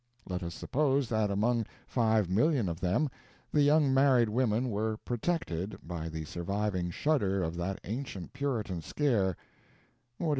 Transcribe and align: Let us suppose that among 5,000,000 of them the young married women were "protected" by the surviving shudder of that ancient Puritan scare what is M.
Let 0.27 0.41
us 0.41 0.55
suppose 0.55 1.09
that 1.09 1.29
among 1.29 1.67
5,000,000 1.87 2.67
of 2.67 2.81
them 2.81 3.07
the 3.51 3.61
young 3.61 3.93
married 3.93 4.29
women 4.29 4.71
were 4.71 4.97
"protected" 4.97 5.77
by 5.87 6.09
the 6.09 6.25
surviving 6.25 6.89
shudder 6.89 7.43
of 7.43 7.55
that 7.57 7.79
ancient 7.83 8.33
Puritan 8.33 8.81
scare 8.81 9.37
what 10.17 10.27
is 10.27 10.27
M. 10.27 10.29